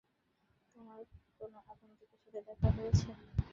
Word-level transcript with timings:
তোমার 0.75 0.99
কোন 1.39 1.53
আগন্তুকের 1.63 2.19
সাথে 2.23 2.39
দেখা 2.47 2.69
হয়েছে? 2.71 3.09